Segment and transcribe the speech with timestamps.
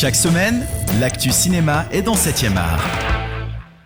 [0.00, 0.64] Chaque semaine,
[1.00, 3.07] l'actu cinéma est dans 7e art.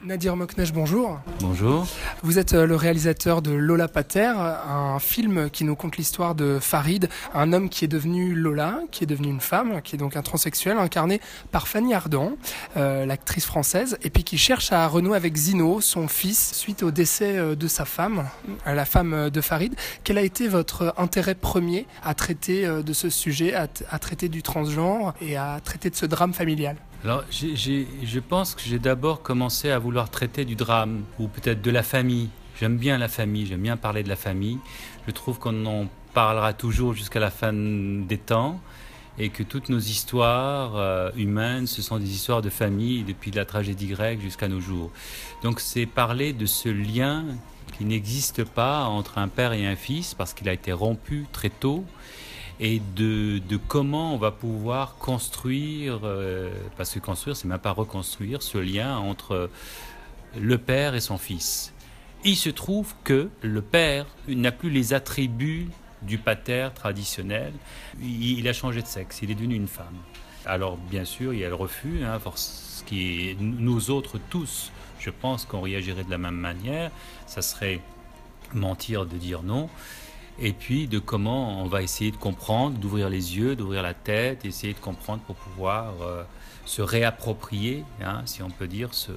[0.04, 1.20] Nadir Moknesh, bonjour.
[1.38, 1.86] Bonjour.
[2.24, 6.58] Vous êtes euh, le réalisateur de Lola Pater, un film qui nous conte l'histoire de
[6.60, 10.16] Farid, un homme qui est devenu Lola, qui est devenu une femme, qui est donc
[10.16, 11.20] un transsexuel, incarné
[11.52, 12.32] par Fanny Ardant,
[12.76, 16.90] euh, l'actrice française, et puis qui cherche à renouer avec Zino, son fils, suite au
[16.90, 18.24] décès euh, de sa femme,
[18.66, 19.76] la femme de Farid.
[20.02, 24.42] Quel a été votre intérêt premier à traiter de ce sujet, à, à traiter du
[24.42, 26.76] transgenre et à traiter de ce drame familial?
[27.04, 31.70] Alors, je pense que j'ai d'abord commencé à vouloir traiter du drame, ou peut-être de
[31.70, 32.28] la famille.
[32.60, 34.58] J'aime bien la famille, j'aime bien parler de la famille.
[35.08, 38.60] Je trouve qu'on en parlera toujours jusqu'à la fin des temps,
[39.18, 43.44] et que toutes nos histoires euh, humaines, ce sont des histoires de famille, depuis la
[43.44, 44.92] tragédie grecque jusqu'à nos jours.
[45.42, 47.24] Donc c'est parler de ce lien
[47.76, 51.50] qui n'existe pas entre un père et un fils, parce qu'il a été rompu très
[51.50, 51.84] tôt
[52.64, 58.40] et de, comment on va pouvoir construire, euh, parce que construire, c'est même pas reconstruire,
[58.40, 59.50] ce lien entre
[60.40, 61.74] le père et son fils.
[62.24, 65.70] Il se trouve que le père n'a plus les attributs
[66.02, 67.52] du pater traditionnel.
[68.00, 69.98] Il, a changé de sexe, il est devenu une femme.
[70.46, 74.70] Alors bien sûr, il y a le refus, hein, ce qui nous autres tous.
[75.00, 76.92] Je pense qu'on réagirait de la même manière.
[77.26, 77.80] Ça serait
[78.54, 79.68] mentir de dire non
[80.38, 84.44] et puis de comment on va essayer de comprendre, d'ouvrir les yeux, d'ouvrir la tête,
[84.44, 86.22] essayer de comprendre pour pouvoir euh,
[86.64, 89.12] se réapproprier, hein, si on peut dire, ce,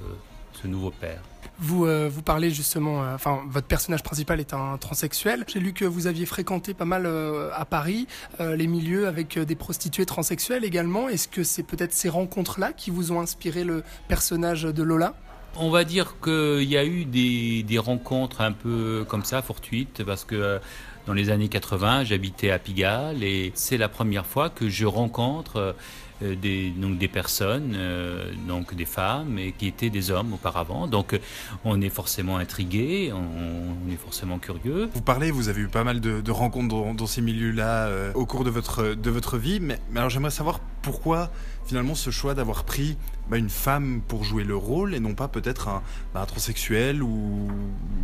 [0.64, 1.20] nouveau père.
[1.60, 5.44] Vous, euh, vous parlez justement, euh, enfin, votre personnage principal est un transsexuel.
[5.46, 7.06] J'ai lu que vous aviez fréquenté pas mal
[7.54, 8.08] à Paris
[8.40, 11.08] les milieux avec des prostituées transsexuelles également.
[11.08, 15.14] Est-ce que c'est peut-être ces rencontres-là qui vous ont inspiré le personnage de Lola?
[15.54, 20.02] On va dire qu'il y a eu des, des, rencontres un peu comme ça, fortuites,
[20.04, 20.60] parce que
[21.06, 25.76] dans les années 80, j'habitais à Pigalle et c'est la première fois que je rencontre
[26.22, 30.86] euh, des, donc des personnes, euh, donc des femmes, et qui étaient des hommes auparavant.
[30.86, 31.18] Donc
[31.64, 34.88] on est forcément intrigué, on, est forcément curieux.
[34.94, 38.44] Vous parlez, vous avez eu pas mal de, rencontres dans, ces milieux-là euh, au cours
[38.44, 41.30] de votre, de votre vie, mais, alors j'aimerais savoir pourquoi
[41.66, 42.96] finalement ce choix d'avoir pris
[43.28, 45.82] bah, une femme pour jouer le rôle et non pas peut-être un,
[46.14, 47.48] bah, transsexuel ou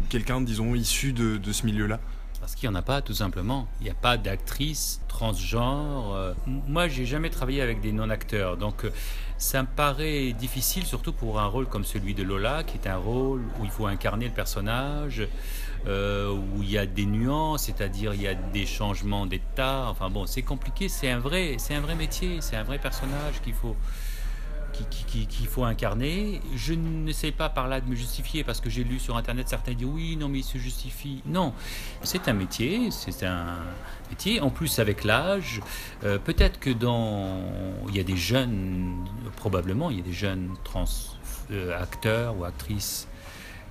[0.08, 1.98] quelqu'un, disons, issu de, de ce milieu-là?
[2.42, 3.68] Parce qu'il n'y en a pas, tout simplement.
[3.80, 6.12] Il n'y a pas d'actrice transgenre.
[6.12, 6.34] Euh.
[6.46, 8.56] Moi, j'ai jamais travaillé avec des non-acteurs.
[8.56, 8.90] Donc, euh,
[9.38, 12.96] ça me paraît difficile, surtout pour un rôle comme celui de Lola, qui est un
[12.96, 15.22] rôle où il faut incarner le personnage,
[15.86, 19.86] euh, où il y a des nuances, c'est-à-dire il y a des changements d'état.
[19.88, 20.88] Enfin bon, c'est compliqué.
[20.88, 23.76] C'est un vrai, c'est un vrai métier, c'est un vrai personnage qu'il faut
[24.72, 26.40] qu'il faut incarner.
[26.56, 29.74] Je n'essaie pas par là de me justifier parce que j'ai lu sur internet certains
[29.74, 31.22] disent oui, non, mais il se justifie.
[31.26, 31.52] Non,
[32.02, 33.58] c'est un métier, c'est un
[34.10, 34.40] métier.
[34.40, 35.60] En plus, avec l'âge,
[36.04, 37.40] euh, peut-être que dans.
[37.88, 39.04] Il y a des jeunes,
[39.36, 40.84] probablement, il y a des jeunes trans
[41.50, 43.08] euh, acteurs ou actrices.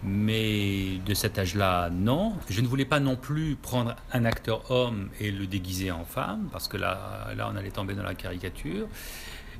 [0.03, 2.33] Mais de cet âge-là, non.
[2.49, 6.49] Je ne voulais pas non plus prendre un acteur homme et le déguiser en femme,
[6.51, 8.87] parce que là, là on allait tomber dans la caricature.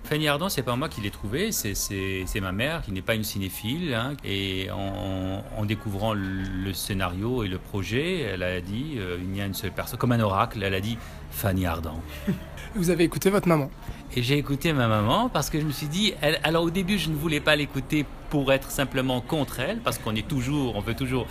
[0.03, 3.23] Fanny Ardant, c'est pas moi qui l'ai trouvé, c'est ma mère qui n'est pas une
[3.23, 3.94] cinéphile.
[3.94, 4.16] Hein.
[4.25, 9.45] et en, découvrant le, scénario et le projet, elle a dit euh, il y a
[9.45, 10.97] une seule personne, comme un oracle, elle a dit
[11.29, 12.01] Fanny Ardant.
[12.75, 13.69] Vous avez écouté votre maman?
[14.16, 16.13] Et j'ai écouté ma maman parce que je me suis dit,
[16.44, 20.16] alors au début, je ne voulais pas l'écouter pour être simplement contre elle, parce qu'on
[20.16, 21.28] est toujours, on veut toujours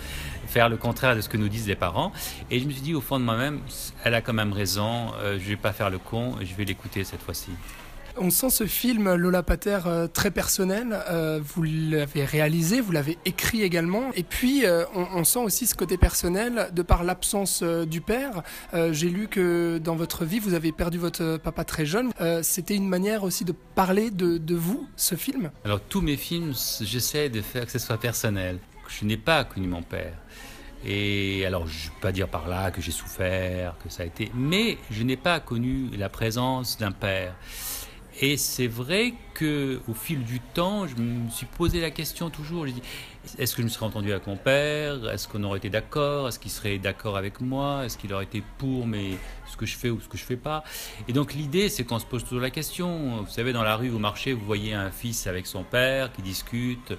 [0.46, 2.12] faire le contraire de ce que nous disent les parents.
[2.50, 3.60] Et je me suis dit, au fond de moi-même,
[4.04, 6.64] elle a quand même raison, euh, je ne vais pas faire le con, je vais
[6.64, 7.50] l'écouter cette fois-ci.
[8.22, 10.88] On sent ce film Lola Pater euh, très personnel.
[11.08, 14.12] Euh, vous l'avez réalisé, vous l'avez écrit également.
[14.14, 18.42] Et puis, euh, on, sent aussi ce côté personnel de par l'absence du père.
[18.90, 22.10] J'ai lu que dans votre vie, vous avez perdu votre papa très jeune.
[22.42, 27.30] C'était une manière aussi de parler de, vous, ce film Alors, tous mes films, j'essaie
[27.30, 28.58] de faire que ce soit personnel.
[28.88, 30.14] Je n'ai pas connu mon père.
[30.84, 34.06] Et alors, je ne vais pas dire par là que j'ai souffert, que ça a
[34.06, 37.34] été, mais je n'ai pas connu la présence d'un père.
[38.22, 42.66] Et c'est vrai que au fil du temps, je me suis posé la question toujours.
[42.66, 42.82] J'ai dit
[43.38, 45.10] est-ce que je me serais entendu avec mon père?
[45.10, 46.28] Est-ce qu'on aurait été d'accord?
[46.28, 47.86] Est-ce qu'il serait d'accord avec moi?
[47.86, 49.12] Est-ce qu'il aurait été pour mais
[49.50, 50.64] ce que je fais ou ce que je fais pas?
[51.08, 53.22] Et donc l'idée, c'est qu'on se pose toujours la question.
[53.22, 56.20] Vous savez, dans la rue, au marché, vous voyez un fils avec son père qui
[56.20, 56.92] discute.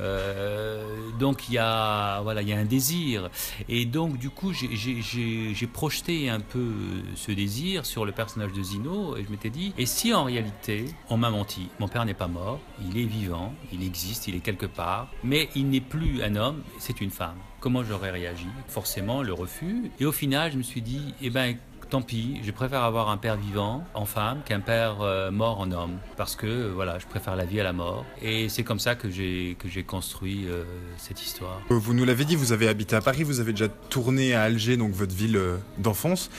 [0.00, 0.84] Euh,
[1.18, 3.30] donc il y a voilà il y a un désir.
[3.68, 6.72] Et donc du coup j'ai projeté un peu
[7.14, 10.84] ce désir sur le personnage de Zino et je m'étais dit et si en réalité
[11.10, 11.68] on m'a menti?
[11.78, 15.48] Mon père n'est pas mort il est vivant il existe il est quelque part mais
[15.54, 17.36] il n'est plus un homme c'est une femme.
[17.60, 18.46] Comment j'aurais réagi?
[18.68, 19.90] Forcément le refus.
[19.98, 21.56] Et au final je me suis dit eh ben
[21.88, 25.70] tant pis, je préfère avoir un père vivant en femme qu'un père euh, mort en
[25.72, 25.98] homme.
[26.16, 28.04] Parce que voilà, je préfère la vie à la mort.
[28.22, 29.56] Et c'est comme ça que j'ai,
[29.86, 30.64] construit euh,
[30.98, 31.60] cette histoire.
[31.68, 34.76] Vous nous l'avez dit, vous avez habité à Paris, vous avez déjà tourné à Alger,
[34.76, 36.30] donc votre ville euh, d'enfance.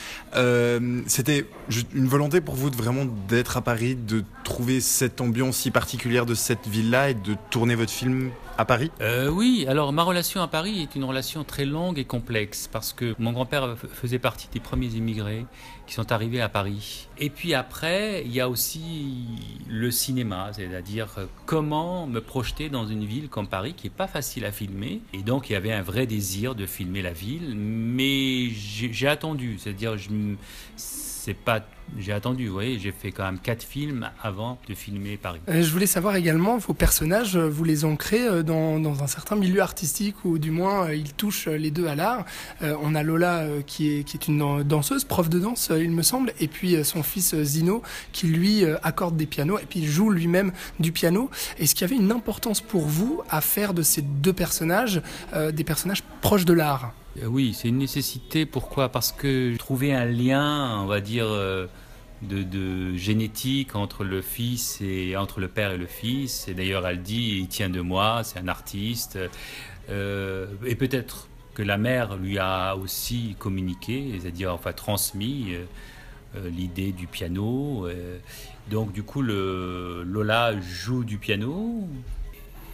[1.06, 1.46] c'était
[1.94, 6.26] une volonté pour vous de vraiment d'être à Paris, de trouver cette ambiance si particulière
[6.26, 8.30] de cette ville-là et de tourner votre film
[8.64, 8.90] Paris?
[9.30, 13.14] Oui, alors ma relation à Paris est une relation très longue et complexe parce que
[13.18, 15.46] mon grand-père faisait partie des premiers immigrés
[15.86, 17.08] qui sont arrivés à Paris.
[17.18, 19.26] Et puis après, il y a aussi
[19.68, 21.08] le cinéma, c'est-à-dire
[21.46, 25.00] comment me projeter dans une ville comme Paris qui est pas facile à filmer.
[25.12, 29.58] Et donc il y avait un vrai désir de filmer la ville, mais j'ai attendu,
[29.58, 30.10] c'est-à-dire je
[31.20, 31.60] c'est pas
[31.98, 35.40] j'ai attendu, vous voyez, j'ai fait quand même quatre films avant de filmer Paris.
[35.48, 39.06] Euh, je voulais savoir également, vos personnages, euh, vous les ancrez euh, dans, dans un
[39.06, 42.24] certain milieu artistique ou du moins ils touchent les deux à l'art.
[42.62, 46.32] on a Lola qui est, qui est une danseuse, prof de danse, il me semble,
[46.38, 47.82] et puis son fils Zino
[48.12, 51.30] qui lui accorde des pianos et puis joue lui-même du piano.
[51.58, 55.02] Est-ce qu'il y avait une importance pour vous à faire de ces deux personnages
[55.52, 56.92] des personnages proches de l'art?
[57.26, 58.46] Oui, c'est une nécessité.
[58.46, 58.88] Pourquoi?
[58.88, 61.66] Parce que trouver un lien, on va dire, euh,
[62.22, 66.46] de, génétique entre le fils et entre le père et le fils.
[66.48, 69.18] Et d'ailleurs, elle dit, il tient de moi, c'est un artiste.
[69.88, 75.56] Euh, et peut-être que la mère lui a aussi communiqué, c'est-à-dire enfin transmis
[76.44, 77.88] l'idée du piano.
[78.70, 81.88] donc du coup, Lola joue du piano,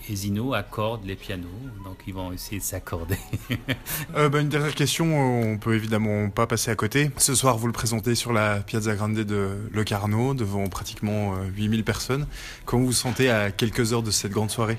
[0.08, 1.48] et Zino accorde les pianos,
[1.84, 3.18] donc ils vont essayer de s'accorder.
[4.16, 7.10] euh, bah, une dernière question, on peut évidemment pas passer à côté.
[7.16, 11.82] Ce soir, vous le présentez sur la Piazza Grande de Locarno, devant pratiquement 8000 euh,
[11.82, 12.26] personnes.
[12.64, 14.78] Comment vous vous sentez à quelques heures de cette grande soirée?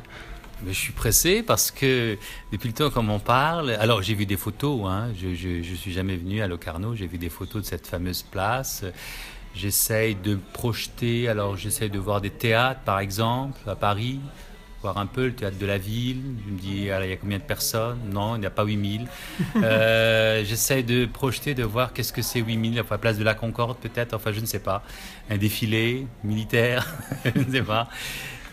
[0.66, 2.18] Je suis pressé parce que
[2.52, 5.76] depuis le temps qu'on m'en parle, alors j'ai vu des photos, hein, je, je, je,
[5.76, 8.84] suis jamais venu à Locarno, j'ai vu des photos de cette fameuse place.
[9.54, 14.20] J'essaye de projeter, alors j'essaye de voir des théâtres par exemple à Paris,
[14.82, 16.22] voir un peu le théâtre de la ville.
[16.46, 18.00] Je me dis, il y a combien de personnes?
[18.12, 19.08] Non, il n'y a pas 8000.
[19.58, 23.78] euh, J'essaie de projeter, de voir qu'est-ce que c'est 8000, enfin, place de la Concorde
[23.78, 24.84] peut-être, enfin, je ne sais pas.
[25.30, 26.96] Un défilé militaire,
[27.26, 27.90] je ne sais pas.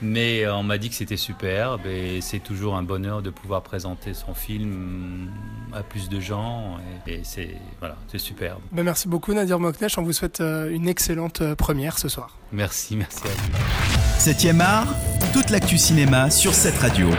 [0.03, 3.63] Mais euh, on m'a dit que c'était superbe et c'est toujours un bonheur de pouvoir
[3.63, 5.31] présenter son film
[5.73, 8.61] à plus de gens et, c'est voilà, c'est superbe.
[8.73, 12.37] Ben merci beaucoup Nadir Moknesh, on vous souhaite euh, une excellente euh, première ce soir.
[12.53, 14.21] Merci, merci à vous.
[14.21, 14.87] 7 art,
[15.35, 17.11] toute l'actu cinéma sur cette radio.